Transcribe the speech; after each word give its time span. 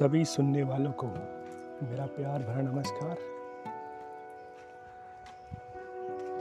सभी 0.00 0.24
सुनने 0.24 0.62
वालों 0.62 0.90
को 0.92 1.06
मेरा 1.06 2.04
प्यार 2.06 2.42
भरा 2.42 2.60
नमस्कार। 2.62 3.16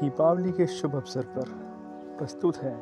दीपावली 0.01 0.51
के 0.51 0.67
शुभ 0.67 0.95
अवसर 0.95 1.23
पर 1.23 1.49
प्रस्तुत 2.17 2.57
है 2.57 2.73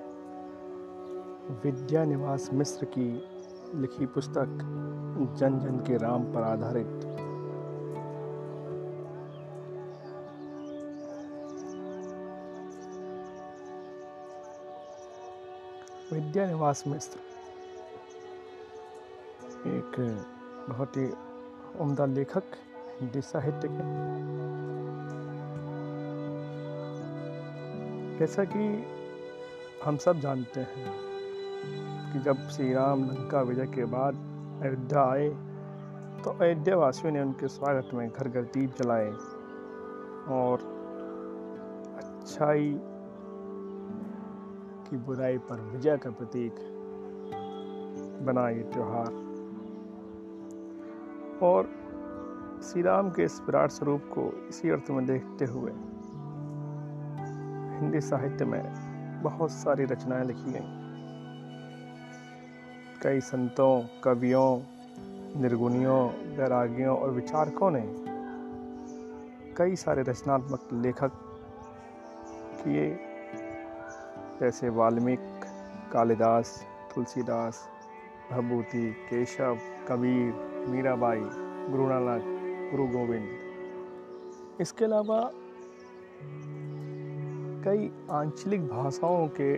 विद्या 1.63 2.03
निवास 2.05 2.49
मिश्र 2.53 2.85
की 2.85 3.07
लिखी 3.75 4.05
पुस्तक, 4.05 4.59
जन 5.39 5.59
जन 5.59 5.79
के 5.87 5.97
राम 5.97 6.23
पर 6.33 6.41
आधारित। 6.43 6.87
विद्या 16.13 16.47
निवास 16.47 16.83
मिश्र, 16.87 17.19
एक 19.69 20.33
बहुत 20.69 20.97
ही 20.97 21.05
उम्दा 21.79 22.05
लेखक, 22.05 22.43
हिंदी 23.01 23.21
साहित्य 23.21 23.67
के 23.71 23.83
जैसा 28.19 28.43
कि 28.43 28.65
हम 29.85 29.97
सब 29.97 30.19
जानते 30.19 30.59
हैं 30.59 30.93
कि 32.13 32.19
जब 32.19 32.47
श्री 32.49 32.73
राम 32.73 33.03
लंका 33.03 33.41
विजय 33.41 33.65
के 33.65 33.85
बाद 33.85 34.15
अयोध्या 34.63 35.03
आए 35.03 35.29
तो 36.23 36.31
अयोध्या 36.41 36.77
वासियों 36.77 37.13
ने 37.13 37.21
उनके 37.21 37.47
स्वागत 37.47 37.93
में 37.93 38.09
घर 38.09 38.27
घर 38.27 38.41
दीप 38.41 38.75
जलाए 38.81 39.11
और 40.37 40.65
अच्छाई 41.97 42.73
की 44.89 44.97
बुराई 44.97 45.37
पर 45.37 45.61
विजय 45.61 45.97
का 45.97 46.11
प्रतीक 46.11 46.53
बना 48.25 48.49
ये 48.49 48.63
त्यौहार। 48.73 49.26
और 51.43 51.69
श्री 52.63 52.81
राम 52.81 53.09
के 53.09 53.23
इस 53.23 53.41
विराट 53.41 53.71
स्वरूप 53.71 54.01
को 54.01 54.47
इसी 54.49 54.69
अर्थ 54.69 54.89
में 54.89 55.05
देखते 55.05 55.45
हुए 55.45 55.71
हिंदी 57.79 58.01
साहित्य 58.01 58.45
में 58.45 58.63
बहुत 59.23 59.51
सारी 59.51 59.85
रचनाएँ 59.85 60.25
लिखी 60.25 60.51
गई। 60.51 60.87
कई 63.03 63.19
संतों, 63.19 64.01
कवियों, 64.03 64.61
निर्गुणियों, 65.41 66.09
वैरागियों 66.37 66.97
और 66.97 67.09
विचारकों 67.09 67.71
ने 67.71 67.83
कई 69.55 69.75
सारे 69.75 70.01
रचनात्मक 70.01 70.69
लेखक 70.73 71.11
किए, 72.63 72.99
जैसे 74.39 74.69
वाल्मीकि, 74.69 75.41
कालिदास, 75.93 76.65
तुलसीदास 76.95 77.67
भभूति 78.31 78.91
केशव 79.09 79.57
कबीर, 79.87 80.33
मीराबाई 80.67 81.19
गुरु 81.69 81.87
नानक 81.87 82.23
गुरु 82.71 82.87
गोविंद। 82.87 84.61
इसके 84.61 84.85
अलावा 84.85 85.19
कई 87.63 87.89
आंचलिक 88.11 88.67
भाषाओं 88.67 89.27
के 89.27 89.53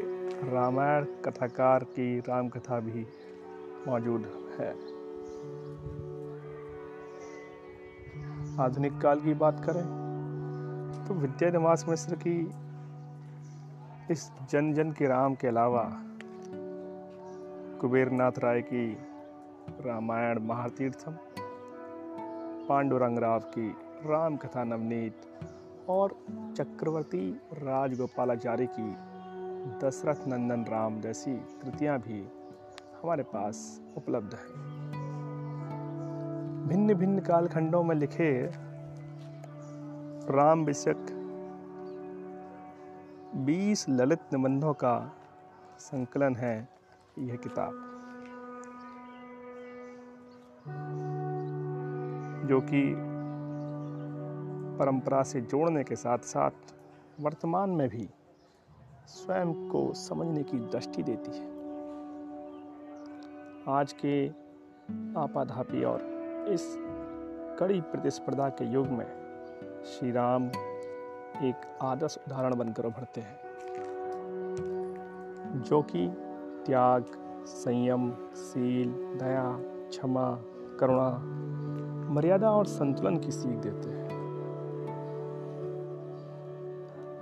रामायण 0.51 1.05
कथाकार 1.25 1.83
की 1.83 2.19
राम 2.19 2.49
कथा 2.49 2.79
भी 2.79 3.05
मौजूद 3.87 4.29
है। 4.59 4.71
आधुनिक 8.59 9.01
काल 9.01 9.19
की 9.19 9.33
बात 9.33 9.65
करें 9.65 9.83
तो 11.07 11.13
विद्या 11.13 11.49
निवास 11.49 11.85
मिश्र 11.89 12.15
की 12.15 12.39
इस 14.11 14.31
जन 14.51 14.73
जन 14.73 14.91
के 14.91 15.07
राम 15.07 15.35
के 15.35 15.47
अलावा 15.47 15.83
कुबेरनाथ 17.81 18.39
राय 18.39 18.61
की 18.61 18.97
रामायण 19.85 20.39
महातीर्थम 20.39 21.11
पांडुरंग 22.69 23.19
राव 23.19 23.39
की 23.39 23.69
राम 24.05 24.37
कथा 24.37 24.63
नवनीत 24.63 25.21
और 25.89 26.15
चक्रवर्ती 26.57 27.41
राजगोपालाचार्य 27.53 28.67
की 28.79 28.91
दशरथ 29.79 30.27
नंदन 30.27 30.65
राम 30.69 31.01
जैसी 31.01 31.35
कृतियाँ 31.35 31.99
भी 31.99 32.27
हमारे 33.03 33.23
पास 33.23 33.81
उपलब्ध 33.97 34.33
हैं। 34.33 34.67
भिन्न 36.67 36.93
भिन्न 36.93 37.19
कालखंडों 37.19 37.83
में 37.83 37.95
लिखे 37.95 38.51
राम 40.31 40.65
विषयक 40.65 41.05
20 43.45 43.85
ललित 43.89 44.19
निबंधों 44.33 44.73
का 44.73 45.13
संकलन 45.79 46.35
है 46.35 46.69
यह 47.19 47.35
किताब। 47.35 47.88
जो 52.47 52.61
कि 52.61 52.95
परंपरा 54.79 55.23
से 55.23 55.41
जोड़ने 55.41 55.83
के 55.83 55.95
साथ 55.95 56.17
साथ 56.17 56.51
वर्तमान 57.21 57.69
में 57.69 57.89
भी 57.89 58.09
स्वयं 59.07 59.69
को 59.69 59.93
समझने 59.93 60.43
की 60.43 60.57
दृष्टि 60.57 61.03
देती 61.03 61.31
है। 61.31 61.47
आज 63.67 63.93
के 63.93 64.27
आपाधापी 65.19 65.83
और 65.83 66.01
इस 66.49 66.75
कड़ी 67.59 67.81
प्रतिस्पर्धा 67.81 68.49
के 68.49 68.65
युग 68.65 68.87
में 68.87 69.05
श्री 69.85 70.11
राम 70.11 70.47
एक 71.43 71.77
आदर्श 71.81 72.17
उदाहरण 72.27 72.55
बनकर 72.55 72.85
उभरते 72.85 73.21
हैं, 73.21 73.39
जो 75.63 75.81
कि 75.81 76.07
त्याग, 76.65 77.05
संयम 77.47 78.11
सील 78.35 78.91
दया, 78.91 79.57
क्षमा 79.89 80.43
करुणा, 80.79 81.09
मर्यादा 82.13 82.51
और 82.51 82.65
संतुलन 82.65 83.17
की 83.17 83.31
सीख 83.31 83.57
देते 83.57 83.89
हैं। 83.89 84.07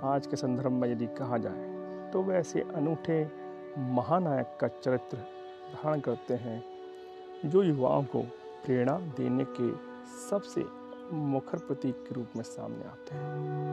आज 0.04 0.26
के 0.26 0.36
संदर्भ 0.36 0.72
में 0.72 0.88
यदि 0.88 1.06
कहा 1.18 1.38
जाए 1.38 1.66
तो 2.12 2.22
वे 2.22 2.36
ऐसे 2.36 2.60
अनूठे 2.74 3.18
महानायक 3.78 4.56
का 4.60 4.68
चरित्र 4.68 5.16
धारण 5.74 6.00
करते 6.00 6.34
हैं, 6.34 6.62
जो 7.44 7.62
युवाओं 7.62 8.04
को 8.04 8.22
प्रेरणा 8.64 8.98
देने 9.16 9.44
के 9.50 9.70
सबसे 10.20 10.64
मुखर 11.12 11.58
प्रतीक 11.58 12.04
के 12.08 12.14
रूप 12.14 12.36
में 12.36 12.42
सामने 12.44 12.84
आते 12.84 13.14
हैं। 13.14 13.66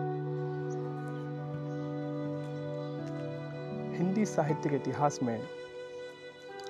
हिंदी 3.97 4.25
साहित्य 4.25 4.69
के 4.69 4.75
इतिहास 4.75 5.19
में 5.23 5.40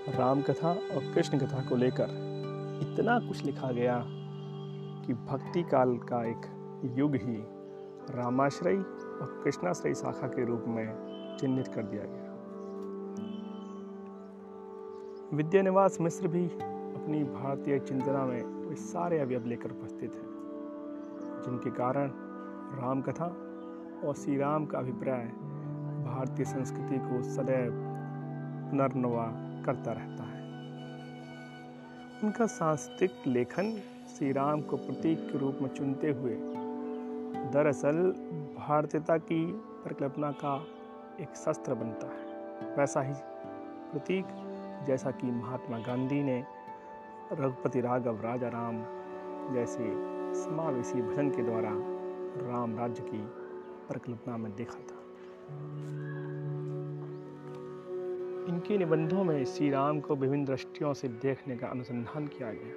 राम 0.09 0.42
कथा 0.42 0.70
और 0.70 1.14
कृष्ण 1.14 1.38
कथा 1.38 1.62
को 1.70 1.76
लेकर 1.76 2.08
इतना 2.96 3.20
कुछ 3.20 3.46
लिखा 3.46 3.72
गया 3.72 4.04
कि 5.06 5.14
भक्ति 5.14 5.64
काल 5.64 5.98
का 5.98 6.26
एक 6.26 6.46
युग 6.98 7.16
ही 7.16 7.38
रामाश्रय 8.16 8.76
और 8.76 9.42
कृष्णाश्रय 9.44 9.94
शाखा 9.94 10.28
के 10.28 10.46
रूप 10.46 10.64
में 10.68 10.86
चिन्हित 11.40 11.68
कर 11.68 11.84
दिया 11.84 12.04
गया। 12.06 12.32
विद्यानिवास 15.34 15.98
मिश्र 16.02 16.28
भी 16.28 16.46
अपनी 16.46 17.24
भारतीय 17.24 17.80
चिंतना 17.80 18.26
में 18.26 18.44
वे 18.44 18.76
सारे 18.76 19.20
अवयव 19.20 19.46
लेकर 19.46 19.72
उपस्थित 19.72 20.16
हैं, 20.16 20.30
जिनके 21.46 21.70
कारण 21.70 22.12
राम 22.82 23.02
कथा 23.02 23.28
और 24.08 24.14
श्री 24.16 24.38
राम 24.38 24.66
का 24.66 24.78
अभिप्राय 24.78 25.26
भारतीय 26.06 26.46
संस्कृति 26.46 26.98
को 26.98 27.24
सदैव 27.24 27.72
पुनर्नवा 28.70 29.26
करता 29.66 29.92
रहता 29.92 30.24
है 30.24 30.25
उनका 32.25 32.46
सांस्कृतिक 32.46 33.28
लेखन 33.28 33.72
श्री 34.08 34.31
राम 34.31 34.62
को 34.62 34.78
प्रतीक 34.78 35.19
के 35.31 35.38
रूप 35.38 35.58
में 35.62 35.68
चुनते 35.69 36.12
हुए, 36.12 36.36
दरअसल 37.52 37.97
भारतीयता 38.58 39.18
की 39.18 39.46
परिकल्पना 39.84 40.31
का 40.31 40.56
एक 41.22 41.35
शस्त्र 41.35 41.73
बनता 41.73 42.08
है। 42.08 42.76
वैसा 42.78 43.02
ही 43.02 43.14
प्रतीक 43.91 44.26
जैसा 44.88 45.11
कि 45.11 45.28
महात्मा 45.28 45.78
गांधी 45.78 46.23
ने 46.23 46.44
रघुपति 47.32 47.82
राघव, 47.82 48.22
राजा 48.22 48.47
राम 48.47 48.84
जैसे 49.53 49.91
समावेशी 50.41 51.02
भजन 51.02 51.29
के 51.29 51.44
द्वारा 51.44 51.72
राम 52.52 52.78
राज्य 52.78 53.03
की 53.03 53.22
परिकल्पना 53.90 54.38
में 54.38 54.55
देखा 54.55 54.79
था। 54.79 55.03
इनके 58.47 58.78
निबंधों 58.78 59.24
में 59.24 59.46
श्री 59.46 59.70
राम 59.70 60.00
को 60.00 60.16
विभिन्न 60.16 60.46
दृष्टियों 60.46 60.94
से 60.94 61.08
देखने 61.08 61.58
का 61.58 61.68
अनुसंधान 61.68 62.28
किया 62.28 62.52
गया। 62.52 62.74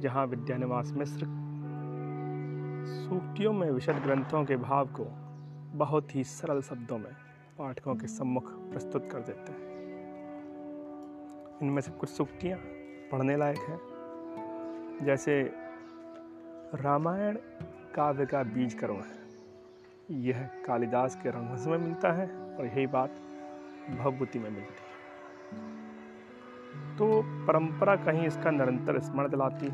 जहाँ 0.00 0.26
विद्यानिवास 0.26 0.92
मिश्र 0.92 1.26
सूक्तियों 2.88 3.52
में 3.52 3.70
विशद 3.70 4.02
ग्रंथों 4.02 4.44
के 4.44 4.56
भाव 4.56 4.86
को 4.86 5.04
बहुत 5.78 6.14
ही 6.14 6.24
सरल 6.24 6.62
शब्दों 6.62 6.98
में 6.98 7.12
पाठकों 7.58 7.94
के 7.94 8.06
सम्मुख 8.06 8.50
प्रस्तुत 8.70 9.08
कर 9.12 9.20
देते 9.20 9.52
हैं। 9.52 9.68
इनमें 11.62 11.80
से 11.82 11.92
कुछ 11.92 12.08
सूक्तियाँ 12.08 12.58
पढ़ने 13.12 13.36
लायक 13.36 13.58
हैं, 13.58 13.80
जैसे 15.02 15.42
रामायण 16.74 17.38
काव्य 17.94 18.26
का 18.26 18.42
बीज 18.42 18.74
करुण 18.74 18.96
है। 18.96 19.17
यह 20.10 20.42
कालिदास 20.66 21.14
के 21.16 21.30
रंगवंश 21.30 21.66
में 21.66 21.78
मिलता 21.78 22.12
है 22.12 22.26
और 22.56 22.66
यही 22.66 22.86
बात 22.86 23.10
भवभूति 23.98 24.38
में 24.38 24.50
मिलती 24.50 24.82
है। 24.82 24.96
तो 26.96 27.22
परंपरा 27.46 27.96
कहीं 27.96 28.26
इसका 28.26 28.50
निरंतर 28.50 28.98
स्मरण 29.00 29.28
दिलाती 29.28 29.66
है। 29.66 29.72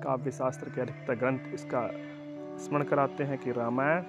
काव्य 0.00 0.30
शास्त्र 0.30 0.70
के 0.70 0.80
अधिकतर 0.80 1.14
ग्रंथ 1.14 1.38
इसका 1.54 1.90
स्मरण 2.56 2.84
कराते 2.84 3.24
हैं 3.24 3.38
कि 3.38 3.52
रामायण 3.52 4.02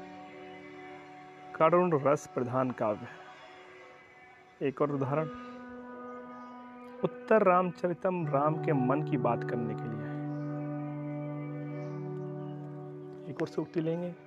करुण 1.56 2.00
रस 2.04 2.28
प्रधान 2.28 2.72
काव्य 2.72 3.00
है। 3.00 4.68
एक 4.68 4.82
और 4.82 4.92
उदाहरण। 4.92 5.26
उत्तर 7.04 7.44
रामचरितम 7.44 8.28
राम 8.28 8.64
के 8.66 8.74
मन 8.74 9.02
की 9.04 9.18
बात 9.18 9.44
करने 9.44 9.74
के 9.74 9.84
लिए 9.84 10.06
है 10.06 10.14
एक 13.30 13.42
और 13.42 13.48
सूक्ति 13.48 13.82
लेंगे। 13.82 14.25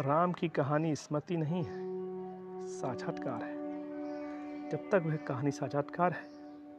राम 0.00 0.32
की 0.32 0.48
कहानी 0.48 0.94
स्मृति 0.94 1.36
नहीं 1.36 1.64
है, 1.64 1.76
साक्षात्कार 2.66 3.44
है। 3.44 3.56
जब 4.70 4.78
तक 4.78 5.02
वह 5.06 5.16
कहानी 5.16 5.50
साक्षात्कार 5.50 6.12
है, 6.12 6.22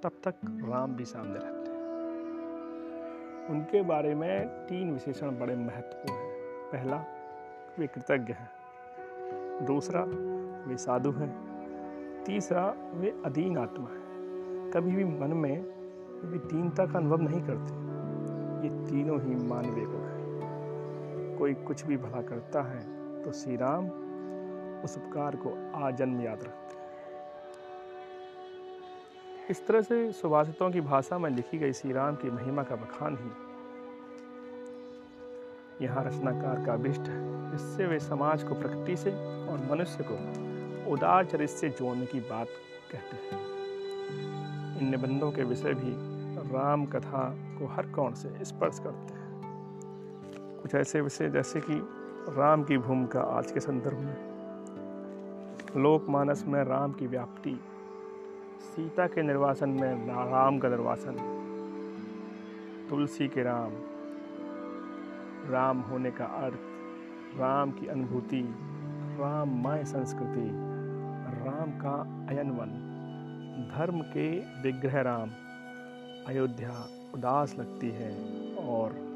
तब 0.03 0.11
तक 0.23 0.35
राम 0.45 0.95
भी 0.95 1.05
सामने 1.05 1.33
रहते 1.33 1.71
हैं। 1.71 1.77
उनके 3.47 3.81
बारे 3.81 4.15
में 4.15 4.47
तीन 4.47 4.93
विशेषण 4.93 5.31
बड़े 5.31 5.55
महत्वपूर्ण 5.55 6.19
हैं। 6.19 6.33
पहला, 6.71 7.05
वे 7.79 7.87
कृतज्ञ 7.87 8.33
हैं। 8.33 8.49
दूसरा, 9.65 10.03
वे 10.69 10.77
साधु 10.77 11.11
हैं। 11.11 11.35
तीसरा, 12.25 12.73
वे 12.93 13.21
अधीन 13.25 13.57
आत्मा 13.57 13.87
है। 13.89 14.01
कभी 14.71 14.95
भी 14.95 15.05
मन 15.05 15.33
में 15.33 15.63
कभी 16.23 16.39
दीनता 16.39 16.85
का 16.85 16.99
अनुभव 16.99 17.21
नहीं 17.21 17.41
करते। 17.41 17.73
ये 18.67 18.85
तीनों 18.85 19.21
ही 19.21 19.35
मानवीय 19.35 19.85
गुण 19.85 20.01
हैं। 20.01 20.23
कोई 21.39 21.53
कुछ 21.53 21.85
भी 21.85 21.97
भला 21.97 22.21
करता 22.21 22.61
है 22.61 23.02
तो 23.23 23.31
श्री 23.31 23.55
राम 23.55 23.85
उस 24.83 24.97
उपकार 24.97 25.35
को 25.35 25.49
आजन्म 25.75 26.21
याद 26.21 26.43
रखते 26.43 26.75
हैं। 26.75 26.81
इस 29.49 29.67
तरह 29.67 29.81
से 29.81 30.11
सुभाषितों 30.11 30.71
की 30.71 30.81
भाषा 30.81 31.17
में 31.17 31.29
लिखी 31.29 31.57
गई 31.57 31.73
श्री 31.73 31.91
राम 31.93 32.15
की 32.15 32.31
महिमा 32.31 32.63
का 32.63 32.75
बखान 32.75 33.17
ही 33.17 33.29
यहाँ 35.85 36.03
रचनाकार 36.03 36.65
का 36.65 36.73
अभिष्ट 36.73 37.01
है, 37.01 37.51
जिससे 37.51 37.85
वे 37.85 37.99
समाज 37.99 38.43
को 38.43 38.55
प्रकृति 38.55 38.95
से 38.97 39.11
और 39.47 39.67
मनुष्य 39.71 40.03
को 40.11 40.15
उदार 40.91 41.25
चरित्र 41.25 41.55
से 41.55 41.69
जोड़ने 41.69 42.05
की 42.05 42.19
बात 42.19 42.47
कहते 42.91 43.15
हैं। 43.17 43.41
इन 44.81 44.89
निबंधों 44.89 45.31
के 45.31 45.43
विषय 45.43 45.73
भी 45.73 45.93
राम 46.53 46.85
कथा 46.85 47.23
को 47.59 47.65
हर 47.65 47.85
कौन 47.87 48.13
से 48.13 48.45
स्पर्श 48.45 48.79
करते 48.79 49.13
हैं। 49.13 49.27
कुछ 50.61 50.75
ऐसे 50.75 51.01
विषय 51.01 51.29
जैसे 51.29 51.59
कि 51.59 52.02
राम 52.29 52.63
की 52.63 52.77
भूमिका 52.77 53.21
आज 53.21 53.51
के 53.51 53.59
संदर्भ 53.59 53.97
में। 53.97 55.81
लोकमानस 55.83 56.43
में 56.47 56.63
राम 56.63 56.91
की 56.91 57.07
व्याप्ति, 57.07 57.59
सीता 58.59 59.07
के 59.07 59.23
निर्वासन 59.23 59.69
में 59.69 60.07
राम 60.07 60.59
का 60.59 60.69
निर्वासन, 60.69 61.15
तुलसी 62.89 63.27
के 63.27 63.43
राम 63.43 63.71
राम 65.51 65.79
होने 65.79 66.11
का 66.11 66.25
अर्थ, 66.25 66.59
राम 67.39 67.71
की 67.71 67.87
अनुभूति 67.87 68.41
राममय 69.19 69.83
संस्कृति, 69.85 70.49
राम 71.45 71.71
का 71.71 71.99
अयनवन 72.29 72.69
धर्म 73.75 74.01
के 74.01 74.29
विग्रह 74.61 75.01
राम, 75.01 75.29
अयोध्या 76.27 76.87
उदास 77.13 77.55
लगती 77.59 77.89
है 77.89 78.11
और 78.55 79.12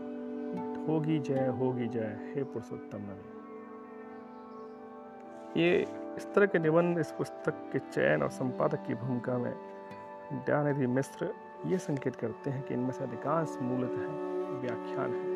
होगी 0.87 1.19
जय 1.19 1.47
होगी 1.47 1.87
जय, 1.87 2.33
हे 2.35 2.43
पुरुषोत्तम 2.43 2.97
नवी 2.97 3.35
ये 5.61 5.81
इस 6.17 6.33
तरह 6.33 6.45
के 6.45 6.59
निबंध, 6.59 6.99
इस 6.99 7.11
पुस्तक 7.11 7.69
के 7.73 7.79
चयन 7.79 8.23
और 8.23 8.29
संपादक 8.29 8.83
की 8.87 8.93
भूमिका 8.93 9.37
में 9.37 9.53
दयानिधि 10.33 10.87
मिश्र 10.87 11.33
ये 11.65 11.77
संकेत 11.77 12.15
करते 12.15 12.49
हैं 12.49 12.63
कि 12.63 12.73
इनमें 12.73 12.91
से 12.91 13.03
अधिकांश 13.03 13.57
मूलतः 13.61 14.07
व्याख्यान 14.61 15.13
है। 15.13 15.35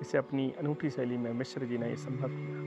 इसे 0.00 0.18
अपनी 0.18 0.54
अनूठी 0.58 0.90
शैली 0.90 1.16
में 1.16 1.32
मिश्र 1.32 1.64
जी 1.64 1.78
ने 1.78 1.88
यह 1.88 1.94
संभव 1.94 2.28
किया। 2.28 2.58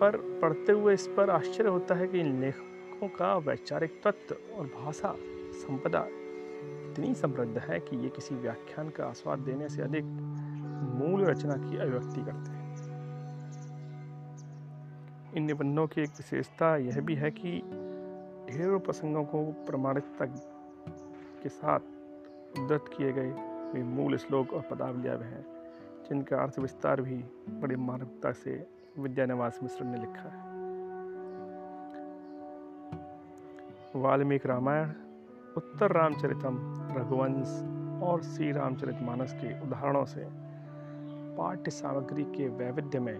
पर 0.00 0.16
पढ़ते 0.42 0.72
हुए 0.72 0.94
इस 0.94 1.06
पर 1.06 1.30
आश्चर्य 1.30 1.68
होता 1.68 1.94
है 1.94 2.06
कि 2.06 2.20
इन 2.20 2.40
लेखकों 2.40 3.08
का 3.08 3.36
वैचारिक 3.36 4.00
तत्व 4.04 4.56
और 4.56 4.66
भाषा, 4.66 5.14
संपदा 5.52 6.06
इतनी 6.98 7.14
समृद्ध 7.14 7.58
है 7.58 7.80
कि 7.80 7.96
ये 7.96 8.08
किसी 8.08 8.34
व्याख्यान 8.34 8.88
का 8.88 9.04
आस्वाद 9.04 9.38
देने 9.38 9.68
से 9.68 9.82
अधिक 9.82 10.04
मूल 10.94 11.24
रचना 11.24 11.54
की 11.56 11.76
अभिव्यक्ति 11.76 12.20
करते 12.20 12.50
हैं। 12.50 12.74
इन 15.36 15.42
निबंधों 15.42 15.86
की 15.86 16.00
एक 16.00 16.10
विशेषता 16.10 16.76
यह 16.76 17.00
भी 17.00 17.14
है 17.14 17.30
कि 17.30 17.50
ढेरों 18.50 18.80
प्रसंगों 18.80 19.24
को 19.24 19.44
प्रमाणिकता 19.44 20.26
के 21.42 21.48
साथ 21.48 21.80
उद्धत 22.58 22.84
किए 22.96 23.12
गए 23.12 23.30
वे 23.72 23.82
मूल 23.82 24.16
श्लोक 24.16 24.52
और 24.52 24.60
पदावलियाँ 24.60 25.16
भी 25.16 25.24
हैं, 25.24 25.44
जिनका 26.08 26.42
अर्थ 26.42 26.58
विस्तार 26.58 27.00
भी 27.00 27.24
बड़ी 27.48 27.76
मानवता 27.76 28.32
से 28.32 28.66
विद्यानिवास 28.98 29.60
मिश्र 29.62 29.84
ने 29.84 29.98
लिखा 29.98 30.28
है। 30.28 30.46
वाल्मीकि 33.96 34.48
रामायण, 34.48 34.92
उत्तर 35.56 35.92
रामचरितम 35.92 36.87
रघुवंश 36.96 37.48
और 38.02 38.22
श्री 38.22 38.52
रामचरित 38.52 39.02
मानस 39.02 39.32
के 39.32 39.60
उदाहरणों 39.60 40.04
से 40.04 40.24
पाठ्य 41.36 41.70
सामग्री 41.70 42.24
के 42.24 42.48
वैविध्य 42.48 43.00
में 43.00 43.16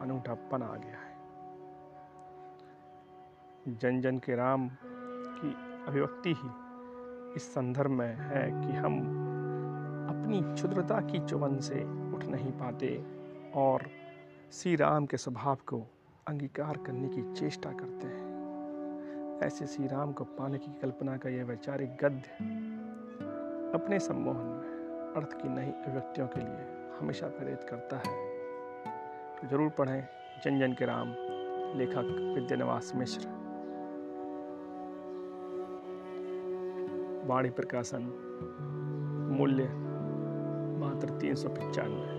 अनूठापन 0.00 0.62
आ 0.62 0.74
गया 0.74 0.96
है। 0.96 1.10
जन 3.74 4.00
जन 4.00 4.18
के 4.18 4.34
राम 4.34 4.70
की 5.38 5.54
अभिव्यक्ति 5.86 6.34
ही 6.38 6.50
इस 7.36 7.54
संदर्भ 7.54 7.90
में 7.90 8.16
है 8.16 8.46
कि 8.46 8.72
हम 8.72 8.98
अपनी 10.10 10.54
क्षुद्रता 10.54 11.00
की 11.00 11.26
चुवन 11.26 11.58
से 11.58 11.84
उठ 12.16 12.24
नहीं 12.24 12.52
पाते 12.52 13.04
और 13.54 13.82
श्री 14.52 14.76
राम 14.76 15.06
के 15.06 15.16
स्वभाव 15.16 15.54
को 15.54 15.86
अंगीकार 16.28 16.76
करने 16.76 17.08
की 17.08 17.34
चेष्टा 17.34 17.70
करते 17.72 18.06
हैं। 18.06 18.30
ऐसे 19.42 19.66
श्री 19.66 19.86
राम 19.86 20.12
को 20.12 20.24
पाने 20.24 20.58
की 20.58 20.70
कल्पना 20.82 21.16
का 21.16 21.28
यह 21.28 21.44
वैचारिक 21.44 21.96
गद्य 21.96 22.28
अपने 23.74 23.98
सम्मोहन 23.98 24.46
में, 24.46 25.14
अर्थ 25.16 25.32
की 25.42 25.48
नई 25.48 25.70
अभिव्यक्तियों 25.70 26.26
के 26.26 26.40
लिए 26.40 26.66
हमेशा 27.00 27.26
प्रेरित 27.26 27.64
करता 27.64 27.96
है। 27.96 28.28
तो 29.36 29.48
ज़रूर 29.48 29.70
पढ़ें 29.70 30.08
जन 30.44 30.58
जन 30.58 30.72
के 30.72 30.84
राम, 30.84 31.14
लेखक 31.78 32.34
विद्यानिवास 32.34 32.92
मिश्र। 32.96 33.28
वाणी 37.26 37.50
प्रकाशन, 37.50 38.02
मूल्य 39.38 39.64
मात्र 40.80 41.08
तीन 41.08 41.34
सौ 41.34 41.48
पचानवे। 41.48 42.18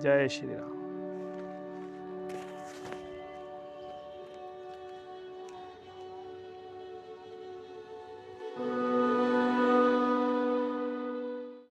जय 0.00 0.28
श्री 0.28 0.54
राम। 0.54 0.73